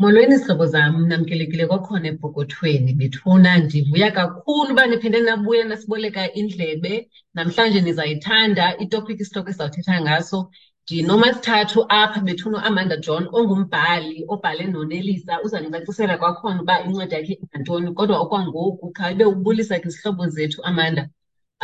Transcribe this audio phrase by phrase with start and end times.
[0.00, 6.94] Molweni zihlobo zam, namkelekile kwakhona ebhokothweni Bethuna ndivuya kakhulu uba niphinde nabuya nasiboleka indlebe.
[7.34, 10.38] Namhlanje nizayithanda itopiki isitoko esizawuthetha ngaso.
[10.84, 15.32] Ndinomasithathu apha Bethuna Amanda John ongumbhali obhale noNelisa.
[15.44, 21.02] uzandicacisela kwakhona uba incwadi yakhe ingantoni, kodwa okwangoku khawube ubulisa ke izihlobo zethu Amanda,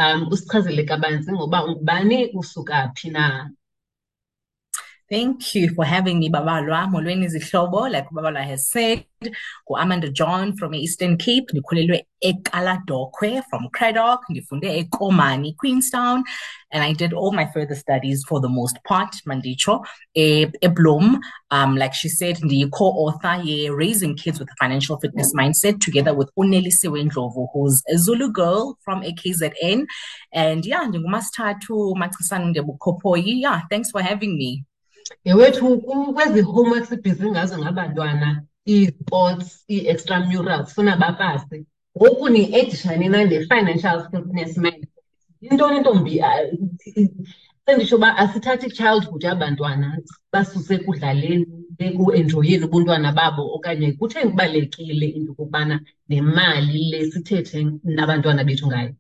[0.03, 3.51] um usichazele kabanzi ngoba ungubani usuka phi na.
[5.15, 6.91] Thank you for having me, Babalwa.
[6.91, 9.05] Molweni zihlobo, like Babalwa has said.
[9.71, 11.51] Amanda John from Eastern Cape.
[11.55, 14.23] Nikhulelwe eKaladokwe from Cradock.
[14.29, 16.25] Ndifunde eKomani, Queenstown.
[16.73, 19.85] And I did all my further studies for the most part, Mandicho,
[20.17, 21.21] e, Bloom.
[21.53, 26.13] Um, like she said, the co-author, ye Raising Kids with a Financial Fitness Mindset, together
[26.13, 29.87] with Uneli Sewendlovu, who's a Zulu girl from AKZN.
[30.33, 33.41] And yeah, Ndingumastatu Matsisanu Ndebukopoyi.
[33.43, 34.65] Yeah, thanks for having me.
[35.25, 35.67] Yewethu
[36.15, 38.29] kwezi homeworks ibhizi ngazo ngabantwana
[38.69, 41.65] ii-sports ii-extramurals funa bapase.
[41.97, 44.87] Ngoku ni-edishani na ne-financial fitness mind
[45.41, 46.15] yintoni ntombi?
[47.67, 49.87] Senditsho uba asithathi childhood yabantwana
[50.33, 51.47] basuse ekudlaleni
[51.79, 57.59] ekuenjoyeni ubuntwana babo okanye kutheni kubalulekile into yokokubana nemali le sithethe
[57.97, 58.93] nabantwana bethu ngayo.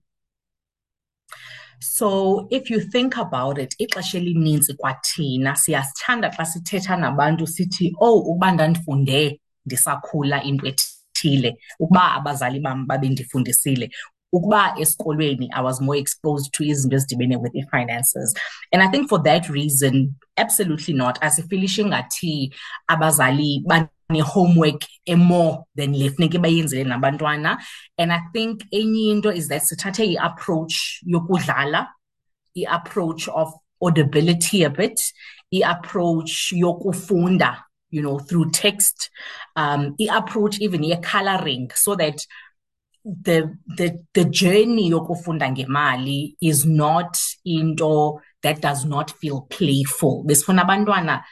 [1.87, 7.93] So if you think about it, it ixesha elininzi kwathina siyasithanda xa sithetha nabantu sithi,
[8.01, 13.91] oh, ukuba ndandifunde ndisakhula into ethile, ukuba abazali bam babendifundisile,
[14.33, 18.35] ukuba esikolweni I was more exposed to izinto ezidibene with i-finances.
[18.73, 21.19] And I think for that reason, absolutely not.
[21.23, 22.55] As a Asifilishi ngathi
[22.89, 23.63] abazali
[24.11, 27.59] ne-homework e-more than le funeke bayenzele nabantwana.
[27.99, 31.89] And i think enye into is that sithathe i-approach yokudlala
[32.57, 35.01] i-approach of audibility a bit
[35.53, 39.11] i-approach yokufunda you know through text
[39.57, 42.27] um i-approach even ye-coloring so that
[43.05, 50.25] the the the journey yokufunda ngemali is not into that does not feel playful.
[50.25, 51.23] Besifuna abantwana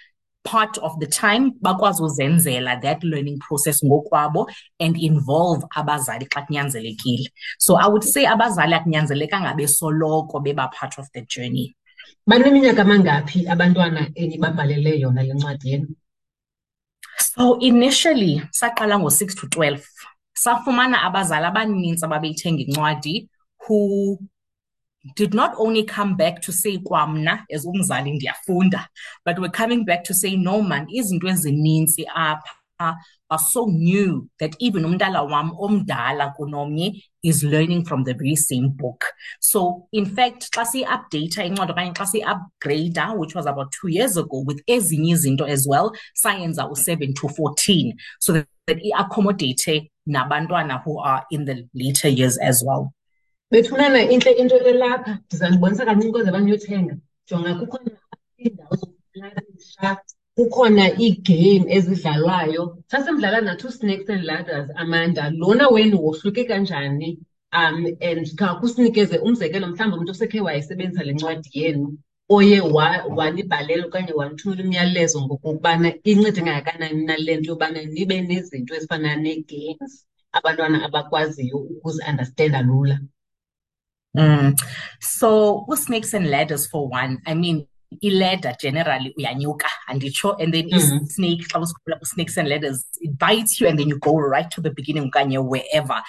[0.45, 7.29] part of the time bakwazi uzenzela that learning process ngokwabo and involve abazali xa kunyanzelekile.
[7.59, 11.77] So i would say abazali akunyanzelekanga besoloko beba part of the journey.
[12.29, 15.97] Baneminyaka amangaphi abantwana enibabhalele yona le ncwadi yenu?
[17.19, 19.87] So initially saqala ngo-six to twelve.
[20.35, 23.29] Safumana abazali abanintsi ababeyithenga incwadi
[23.67, 24.19] who
[25.17, 28.89] did not only come back to say kwamna as umzali ndiyafunda
[29.27, 32.97] but we're coming back to say no man izinto ezininzi apha
[33.31, 38.69] are so new that even umntala wam omdala kunomnye is learning from the very same
[38.69, 39.05] book.
[39.41, 44.45] So in fact xa siyi-updata incwadi okanye xa siyi-upgrada which was about two years ago
[44.47, 50.99] with ezinye izinto as well sayenza u-seven to fourteen so that, that i-accommodate nabantwana who
[51.01, 52.93] are in the later years as well
[53.53, 56.95] bethunana intle into elapha ndizandibonisa kancinci kweze baniyothenga
[57.29, 57.91] jonga kukhona
[58.41, 59.89] iindawo zokulayisha
[60.37, 62.62] kukhona iigame ezidlalwayo.
[62.91, 65.31] Sasimdlala na-two snakes and ladders amanda.
[65.41, 67.19] Lona wenu wohluke kanjani?
[67.53, 71.99] Um and khakusinikeze umzekelo mhlawumbi umntu osekhe wayisebenzisa le ncwadi yenu
[72.37, 72.61] oye
[73.19, 79.93] wanibhalela okanye wanithumela umyalezo ngokokubana incede kangakanani nale nto yobana nibe nezinto ezifana nee-games
[80.37, 82.97] abantwana abakwaziyo ukuzi-understanda lula.
[84.17, 84.59] Mm.
[85.00, 87.67] So with snakes and ladders for one, I mean
[88.00, 91.05] i-ladder generally uyanyuka anditsho and then mm-hmm.
[91.06, 91.45] snake
[92.03, 95.39] snakes and ladders it bites you and then you go right to the beginning okanye
[95.39, 96.03] wherever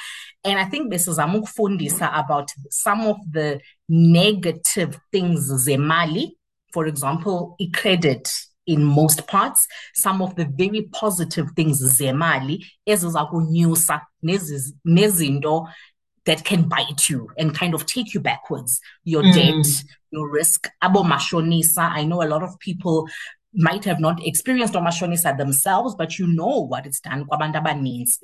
[0.44, 3.60] and i think this is besizama ukufundisa about some of the
[3.90, 6.38] negative things zemali
[6.72, 8.30] for example i-credit
[8.66, 14.02] in most parts some of the very positive things zemali eziza kunyusa
[14.86, 15.68] nezinto
[16.26, 18.80] that can bite you and kind of take you backwards.
[19.04, 19.34] Your mm.
[19.34, 20.70] debt, your risk.
[20.82, 21.90] Abo mashonisa.
[21.92, 23.08] I know a lot of people
[23.54, 27.28] might have not experienced omashonisa themselves, but you know what it's done.
[27.82, 28.20] means.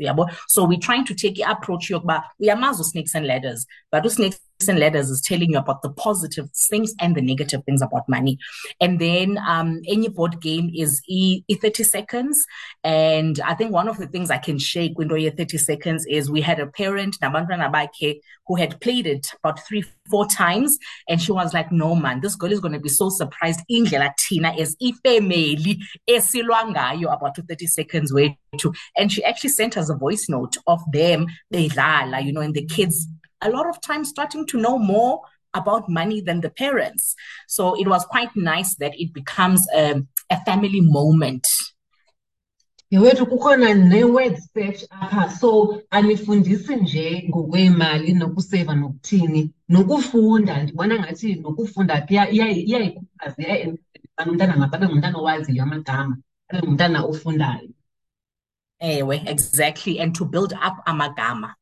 [0.48, 4.80] So we're trying to take the approach yokuba uyamazi snakes and ladders, but snakes and
[4.80, 8.38] ladders is telling you about the positive things and the negative things about money.
[8.82, 12.46] And then um, any board game is e, e 30 seconds.
[12.84, 16.30] And I think one of the things I can shake when you 30 seconds is
[16.30, 20.78] we had a parent, Nabandra Nabake, who had played it about three, four times.
[21.08, 23.62] And she was like, no, man, this girl is going to be so surprised.
[23.70, 25.80] in Latina is ifemeli
[26.10, 28.74] esilwangayo about to 30 seconds way to.
[28.98, 32.66] And she actually sent us a voice note of them, they you know, and the
[32.66, 33.08] kids
[33.42, 35.22] a lot of times starting to know more
[35.54, 37.16] about money than the parents.
[37.48, 41.48] So it was quite nice that it becomes a, a family moment.
[42.92, 45.30] Yewethu kukhona ne-word search apha.
[45.30, 50.64] So anifundisi nje ngokweemali nokuseyiva nokuthini nokufunda.
[50.64, 53.78] Ndibona ngathi nokufunda ke iyayikhuthaza iya
[54.28, 56.18] umntana makabe ngumntana owaziyo amagama
[56.50, 57.70] abe ngumntana ofundayo.
[58.80, 60.00] Ewe exactly.
[60.00, 61.54] And to build up amagama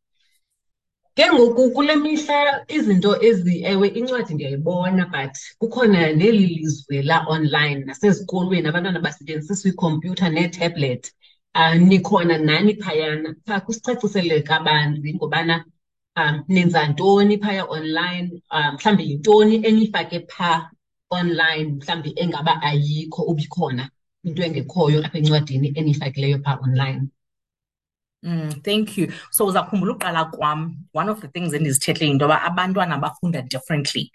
[1.17, 2.39] ke ngoku kule mihla
[2.75, 11.03] izinto ezi ewe incwadi ndiyayibona but kukhona neli lizwe la-online nasezikolweni abantwana basebenzisa ikhompyutha neetablet.
[11.59, 13.29] Um nikhona nani phayana?
[13.45, 15.55] Phaa kusicacisele kabanzi ngobana
[16.21, 18.27] um nenza ntoni phaya online?
[18.55, 20.69] Um mhlawumbi yintoni enifake phaa
[21.09, 23.83] online mhlawumbi engaba ayikho ubikhona
[24.23, 27.01] into engekhoyo apha encwadini eniyifakileyo phaa online?
[28.27, 29.07] Mm, thank you.
[29.31, 34.11] So uzakhumbula kwam one of the things endizithethe into yoba abantwana bafunda differently.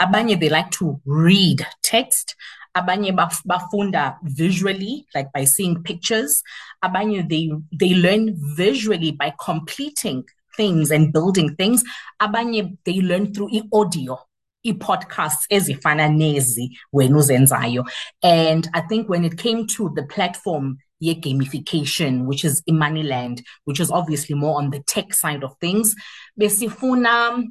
[0.00, 2.36] Abanye they like to read text,
[2.74, 6.42] abanye baf bafunda visually like by seeing pictures,
[6.82, 10.24] abanye they they learn visually by completing
[10.56, 11.84] things and building things,
[12.18, 14.18] abanye they learn through i-audio.
[14.62, 17.84] i-podcasts ezifana nezi wena uzenzayo
[18.22, 23.90] and i think when it came to the platform ye-gamification, which is i-Moneyland, which is
[23.90, 25.94] obviously more on the tech side of things.
[26.40, 27.44] Besifuna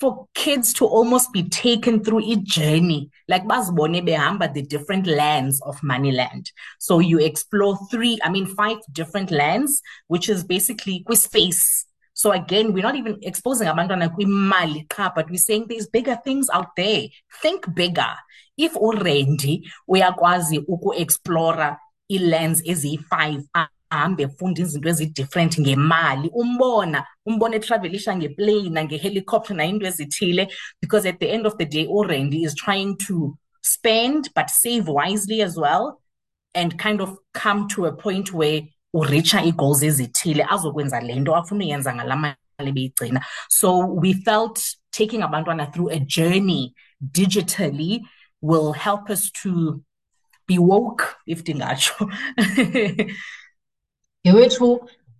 [0.00, 5.60] for kids to almost be taken through a journey, like bazibone behamba the different lands
[5.62, 6.50] of Moneyland.
[6.78, 11.84] So you explore three, I mean five different lands, which is basically space.
[12.14, 16.74] So again, we're not even exposing abantwana kwimali but we're saying there's bigger things out
[16.76, 17.02] there.
[17.42, 18.14] Think bigger.
[18.56, 21.76] If already we are uyakwazi uku-explora
[22.10, 23.42] ii-lands eziyi-five
[23.90, 26.30] ahambe efunda izinto ezi-different ngemali.
[26.34, 30.48] Umbona umbona etravelisha ngeplane nangehelicopter nayinto ezithile
[30.80, 35.42] because at the end of the day urandy is trying to spend but save wisely
[35.42, 36.00] as well
[36.54, 38.62] and kind of come to a point where
[38.94, 40.44] ureacha ii-goals ezithile.
[40.44, 43.24] Azokwenza le nto afuna uyenza ngalaa mali beyigcina.
[43.48, 44.60] So we felt
[44.90, 46.74] taking abantwana through a journey
[47.12, 48.00] digitally
[48.40, 49.82] will help us to
[50.48, 51.94] be woke if ndingatsho.
[54.26, 54.68] Yewethu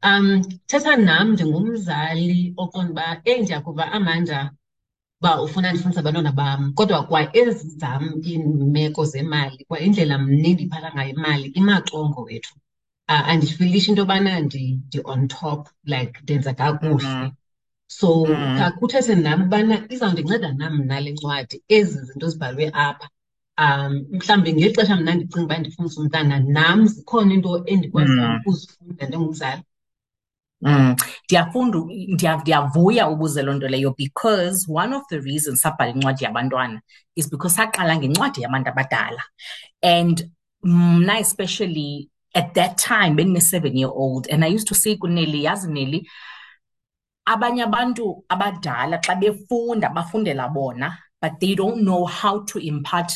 [0.08, 0.26] um
[0.68, 4.38] thetha nam ndingumzali oqonda uba eyi ndiyakuva amanda
[5.20, 6.60] uba ufuna ndifundise abantwana bam.
[6.78, 12.54] Kodwa kwa ezi zam iimeko zemali kwa indlela mne ndiphatha ngayo imali imaxongo wethu
[13.08, 17.32] uh, andifilishi into yobana ndi-on top like ndenza kakuhle.
[17.86, 18.26] So
[18.78, 23.08] kuthethe nam ubana izawundinceda nam mna le ncwadi ezi zinto zibhalwe apha.
[23.58, 29.62] Um mhlawumbi ngeli xesha mna ndicinga uba ndifundisa umntana nam zikhona into endikwaziyo ukuzifunda ndingumzali
[30.60, 30.96] Mm.
[31.24, 31.78] Ndiyafunda
[32.38, 36.80] ndiyavuya ubuze loo nto leyo because one of the reasons sabhala incwadi yabantwana
[37.14, 39.22] is because saqala ngencwadi yabantu abadala.
[39.82, 40.30] And
[40.62, 45.70] mna especially at that time bendine-seven year old and i used to say kuneli yazi
[45.72, 46.08] neli
[47.26, 53.12] abanye abantu abadala xa befunda bafundela bona but they don't know how to impart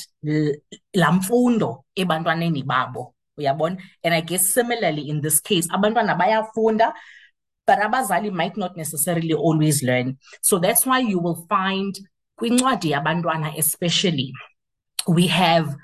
[0.94, 6.94] laa mfundo ebantwaneni babo uyabona and i guess similarly in this case abantwana bayafunda
[7.66, 13.56] but abazali might not necessarily always learn so that's why you will find kwincwadi yabantwana
[13.56, 14.32] especially
[15.06, 15.76] we have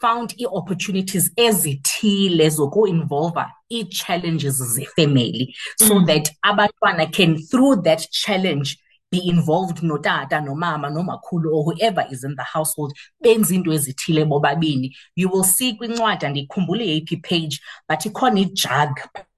[0.00, 6.06] found ii-opportunities ezithile zoku-involva ii-challenges zefemeli so mm.
[6.06, 8.76] that abantwana can through that challenge
[9.12, 12.92] be involved notata nomama nomakhulu or whoever is in the household
[13.22, 14.90] benza into ezithile bobabini.
[15.14, 18.96] You will see kwincwadi andiyikhumbuli yeyiphi page but ikhona ijug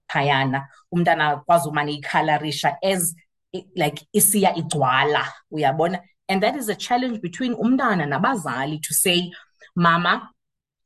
[0.08, 0.68] phayana.
[0.92, 3.14] Umntana akwazi umane ikhalarisha as
[3.74, 6.00] like isiya igcwala uyabona?
[6.28, 9.32] And that is a challenge between umntana nabazali to say
[9.74, 10.30] mama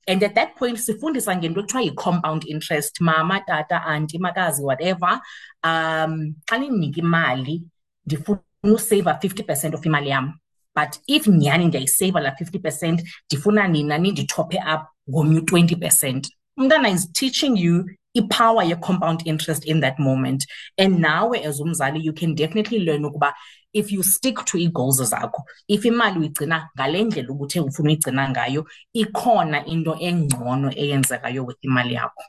[0.07, 3.01] and at that point sifundisa ngento ekuthiwa yi-compound interest.
[3.01, 5.21] Mama tata anti makazi whatever
[5.63, 7.63] um xa nindinika imali
[8.07, 10.39] ndifuna useyiva fifty percent of imali yam.
[10.75, 16.29] But if nyhani ndiyayiseyiva laa fifty percent ndifuna nina nindithophe up ngomnye u-twenty percent.
[16.57, 17.85] Umntana is teaching you
[18.15, 20.47] ipower ye-compound interest in that moment.
[20.79, 23.33] And nawe as umzali you can definitely learn ukuba
[23.73, 28.67] if you stick to ii-goals zakho if imali uyigcina ngale ndlela ubuthe ufuna uyigcina ngayo
[28.93, 32.23] ikhona into engcono eyenzekayo with imali yakho.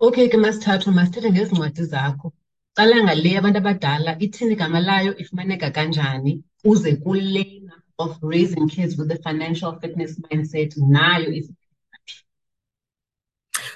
[0.00, 2.32] Okay ke masithathu masithethe ngezi ncwadi zakho
[2.76, 6.42] qala ngale abantu abadala ithini igama layo ifumaneka kanjani?
[6.64, 11.30] Uze kulena of raising kids with a financial fitness mindset nayo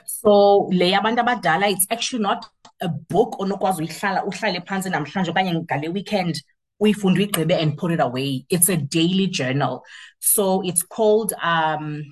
[0.04, 2.46] so le yabantu abadala it's actually not
[2.80, 6.34] a book onokwazi uyihlala uhlale phantsi namhlanje okanye ngale weekend
[6.80, 8.44] uyifunde uyigqibe and put it away.
[8.48, 9.82] It's a daily journal.
[10.18, 12.04] So it's called um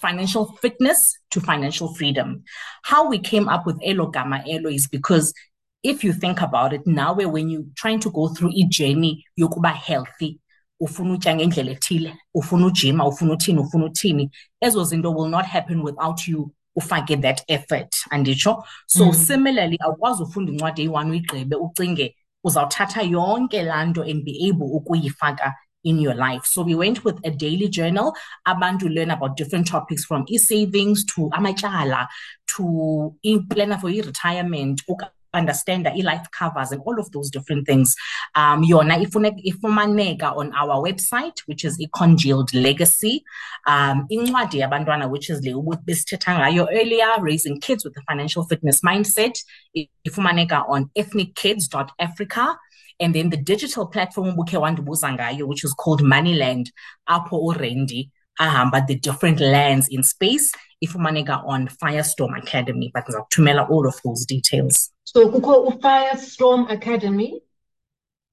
[0.00, 2.44] financial fitness to financial freedom.
[2.82, 5.34] How we came up with Elo Gamma Elo is because
[5.82, 9.72] if you think about it now when you're trying to go through a journey yokuba
[9.72, 10.40] healthy
[10.80, 15.80] ufuna utya ngendlela ethile ufuna ujima ufuna uthini ufuna uthini ezo zinto will not happen
[15.80, 19.12] without you ufake that effort anditsho so mm.
[19.12, 25.54] similarly awukwazi ufunda incwadi eyi-one uyigqibe ucinge uzawuthatha yonke laa nto and be able ukuyifaka
[25.82, 26.44] in your life.
[26.44, 28.14] So we went with a daily journal,
[28.46, 32.06] abantu learn about different topics from e-savings to amatyala
[32.48, 33.14] to
[33.48, 34.82] planner for your retirement,
[35.34, 37.94] understand the e-life covers and all of those different things.
[38.34, 43.24] Um, yona ifumaneka on our website, which is a congealed legacy.
[43.66, 48.80] Um, incwadi yabantwana, which is le besithetha ngayo earlier, raising kids with a financial fitness
[48.80, 49.38] mindset.
[50.06, 52.56] Ifumaneka on ethnickids.africa.
[53.02, 56.70] And then the digital platform ubukhe wandibuza ngayo, which is called Moneyland,
[57.08, 63.86] apho uRandy ahamba the different lands in space ifumaneka on Firestorm Academy, but ngizakuthumela all
[63.86, 64.90] of those details.
[65.12, 67.42] So kukho Firestorm Academy,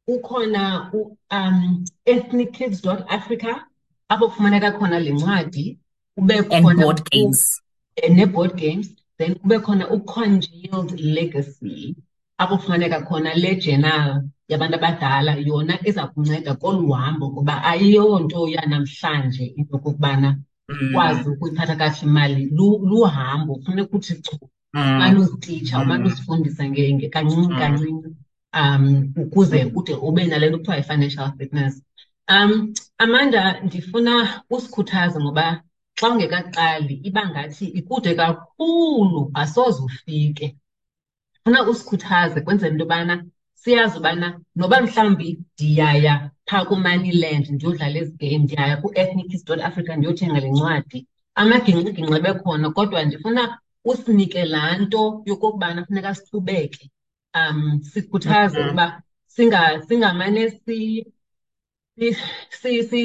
[0.08, 0.92] ukhona
[1.32, 3.66] um ethnic kids africa
[4.10, 5.80] apho kufumaneka khona le ncwadi
[6.18, 7.62] ube khona board games.
[8.10, 11.96] Ne-board games then kube khona u-congealed legacy
[12.38, 15.36] apho kufumaneka khona le journal yabantu abadala.
[15.36, 20.38] Yona eza kunceda kolu hambo kuba ayiyonto yanamhlanje into yokokubana
[20.70, 21.34] ukwazi mm.
[21.34, 22.46] ukuyiphatha kakuhle imali
[22.90, 24.36] luhambo funeka uthi chu
[24.74, 25.82] umane mm.
[25.82, 27.10] umane mm.
[27.10, 28.10] kancinci kancinci
[28.54, 31.84] um ukuze ude ube nale nto kuthiwa yi-financial fitness
[32.30, 35.64] um amanda ndifuna usikhuthaze ngoba
[36.00, 40.58] xa ungekaqali iba ngathi ikude kakhulu asoze ufike
[41.44, 43.26] funa usikhuthaze kwenzela into yobana
[43.62, 46.14] siyazi ubana noba mhlawumbi ndiyaya
[46.50, 51.00] phaa ku-moneyland ndiyodlala ezi game ndiyaya ku-ethnics dot africa ndiyothenga le ncwadi.
[51.42, 53.44] Amagingqigingqi bekhona kodwa ndifuna
[53.90, 56.84] usinike laa nto yokokubana funeka siqhubeke.
[57.40, 58.86] Um sikhuthaze ukuba
[59.88, 60.44] singamane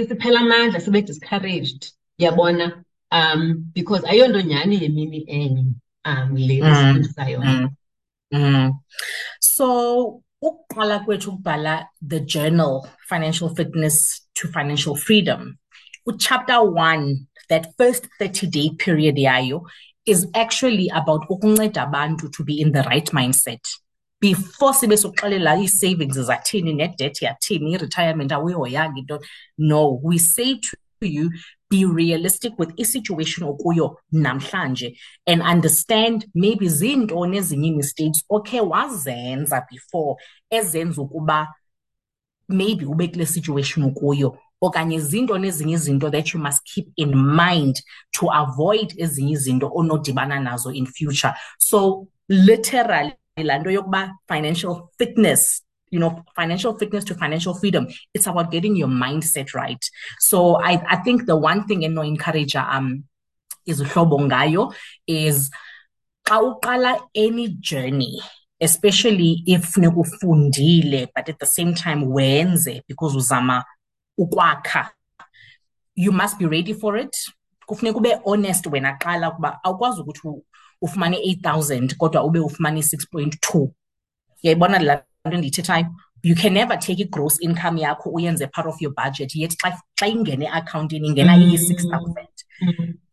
[0.07, 1.83] siphela amandla sibe discouraged
[2.19, 2.67] yabona?
[3.19, 3.41] Um
[3.75, 5.65] because ayonto nyhani yemini enye
[6.05, 7.69] um le mm, yona
[8.33, 8.73] mm, mm.
[9.41, 15.59] so ukuqala kwethu ukubhala the journal financial fitness to financial freedom.
[16.07, 19.63] Uchapter 1 that first 30 day period yayo
[20.07, 23.61] is actually about ukunceda abantu to be in the right mindset.
[24.21, 29.21] Before sibe sokuxelela ii-savings zathini nedebt yathini i-retirement awuyihoyanga into
[29.59, 31.31] no we say to you
[31.73, 39.67] be realistic with i-situation or okuyo namhlanje and understand maybe zintoni ezinye mistakes okhe wazenza
[39.71, 40.17] before
[40.51, 41.55] ezenza ukuba
[42.49, 47.83] maybe ube kule situation ukuyo okanye zintoni ezinye izinto that you must keep in mind
[48.11, 51.35] to avoid ezinye izinto onodibana nazo in future.
[51.59, 57.87] So literally laa nto yokuba financial fitness you know, financial fitness to financial freedom.
[58.15, 59.85] It's about getting your mindset right.
[60.19, 63.05] So I, I think the one thing and no encourage um
[63.67, 64.75] is ngayo
[65.07, 65.51] is
[67.15, 68.21] any journey
[68.61, 73.65] especially if nekufundile but at the same time wenze because uzama
[74.19, 74.91] ukwakha
[75.95, 77.17] you must be ready for it
[77.67, 80.29] kufuneka ube honest wena qala ukuba awukwazi ukuthi
[80.81, 83.69] ufumane 8000 kodwa ube ufumane 6.2
[84.43, 85.87] yayibona la ndiyithethayo
[86.23, 89.57] you can never take i-gross income yakho uyenze part of your budget yet
[89.97, 92.29] xa ingene eakhawuntini ingena iyi-six thousand.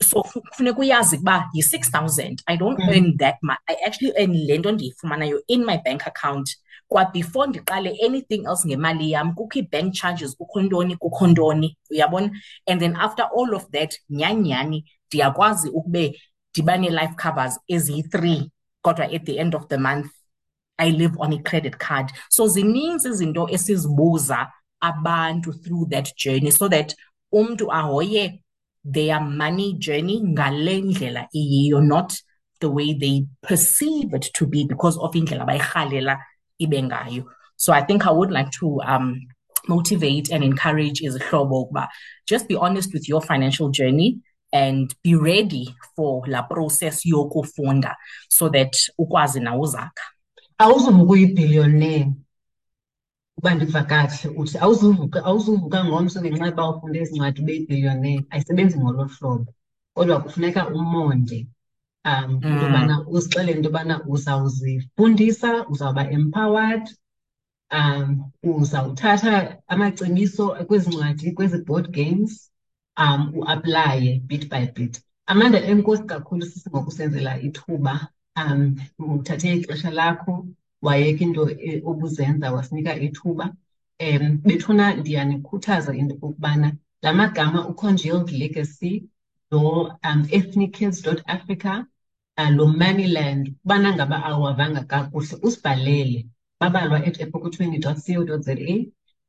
[0.04, 2.42] So kufuneka uyazi ukuba yi-six thousand.
[2.48, 2.90] I don't mm.
[2.90, 6.58] earn that much i actually earn le nto ndiyifumanayo in my bank account.
[6.88, 12.32] Kwabefore ndiqale anything else ngemali yam kukho ii-bank charges kukho ntoni kukho ntoni uyabona?
[12.68, 16.22] And then after all of that nyanyani ndiyakwazi ukube
[16.54, 18.52] ndibane-life covers eziyi-three
[18.82, 20.12] kodwa at the end of the month
[20.80, 22.12] I live on a credit card.
[22.30, 26.96] So zininzi izinto esizibuza abantu through that journey so that
[27.34, 28.42] umntu ahoye
[28.84, 32.14] their money journey ngale ndlela iyiyo not
[32.60, 36.20] the way they perceive it to be because of indlela bayirhalela
[36.60, 37.26] ibe ngayo.
[37.56, 39.20] So I think I would like to um,
[39.68, 41.88] motivate and encourage izihlobo ukuba
[42.26, 44.20] just be honest with your financial journey
[44.54, 47.96] and be ready for la process yokufunda
[48.30, 50.04] so that ukwazi na uzakha.
[50.64, 52.12] Awuzuvuka uyibhiliyonere
[53.38, 58.76] uba ndiva kakuhle uthi awuzuvuka awuzuvuka ngomso ngenxa yoba ufunde ezi ncwadi ube yibhiliyonere ayisebenzi
[58.80, 59.52] ngolo hlobo
[59.96, 61.40] kodwa kufuneka umonde
[62.10, 66.86] um into yobana uzixelele into yobana uzawuzifundisa uzawuba empowered
[67.78, 68.08] um
[68.44, 69.34] uzawuthatha
[69.74, 72.34] amacebiso kwezi ncwadi kwezi board games
[73.04, 74.96] um uaplaye bit by bit
[75.32, 77.94] Amanda, enkosi kakhulu sisi ngokusenzela ithuba.
[78.40, 80.34] Um, Uthathe ixesha lakho
[80.82, 83.46] wayeka into e-, obuzenza wasinika ithuba.
[84.00, 89.04] Um, Bethuna ndiyanikhuthaza into yokokubana la magama uCongealed Legacy
[89.52, 91.86] no-ethnickids um, dot Africa
[92.58, 96.28] lo Moneyland ubana ngaba awuwavanga kakuhle usibhalele.
[96.62, 98.56] Babalwa at epokothweni dot co dot za.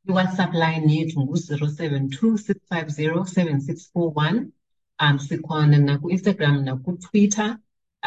[0.09, 4.53] iWhatsApp line yethu ngu-zero seven two six five zero seven six four one.
[5.01, 7.59] Um sikhona nakuInstagram nakutwitter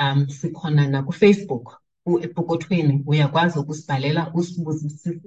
[0.01, 5.21] um sikhona naku-Facebook uepokothweni uyakwazi ukusibhalela usibuzisise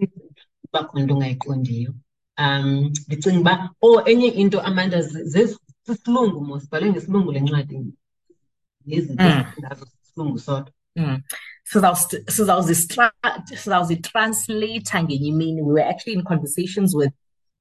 [0.65, 1.95] uba khona into ongayiqondiyo
[2.39, 7.95] um ndicinga uba o enye into amanda sisilungu mos sibhalwe ngesilungu le ncwadi
[8.87, 9.25] nezinto
[9.61, 11.23] ngazo sisilungu sodwa Mm.
[13.49, 15.63] Sizawuzitranslate ngenye imini.
[15.63, 17.13] We were actually in conversations with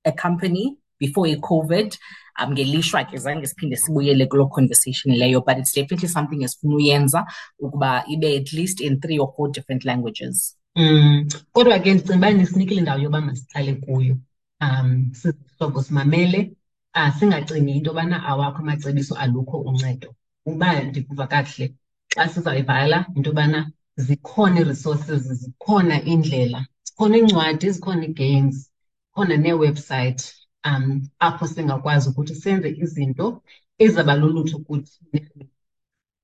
[0.06, 1.98] a company before i-COVID.
[2.38, 7.26] Um, ngelishwa ke zange siphinde sibuyele kuloo conversation leyo, but it's definitely something esifuna uyenza
[7.60, 10.58] ukuba ibe at least in three or four different languages.
[10.76, 11.30] Mm.
[11.54, 14.18] Kodwa ke ndicinga uba nisinikile indawo yoba masiqale kuyo.
[14.62, 16.52] Um, sizihlobo simamele,
[16.96, 20.16] uh, singacingi into yobana awakho amacebiso alukho uncedo.
[20.46, 21.74] Uba ndikuva kakuhle,
[22.16, 28.72] xa sizayibhala into yobana zikhona ii-resources, zikhona iindlela, zikhona iincwadi, zikhona ii-games,
[29.06, 30.34] zikhona nee-website
[30.66, 33.44] um apho singakwazi ukuthi senze izinto
[33.78, 35.00] ezaba lulutho kuthi.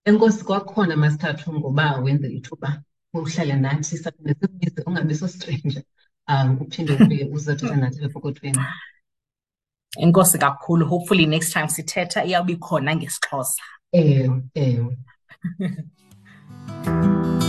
[0.05, 2.83] Enkosi kwakhona masithathu ngoba wenze ithuba
[3.13, 5.83] uhlale nathi saphinde sikubize ungabi so-stranger
[6.27, 8.63] um uphinde ubuye uzothetha nathi epokothweni.
[9.98, 10.86] Enkosi kakhulu.
[10.86, 13.63] Hopefully next time sithetha iyawuba ikhona ngesiXhosa.
[13.91, 14.98] Ewe, ewe.